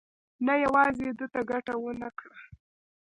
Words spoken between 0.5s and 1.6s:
یوازې ده ته